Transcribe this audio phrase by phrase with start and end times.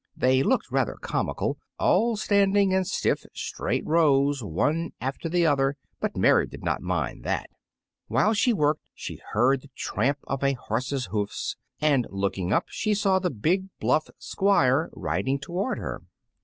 [0.17, 6.17] They looked rather comical, all standing in stiff, straight rows, one after the other; but
[6.17, 7.51] Mary did not mind that.
[8.07, 12.65] While she was working she heard the tramp of a horse's hoofs, and looking up
[12.71, 16.01] saw the big bluff Squire riding toward her.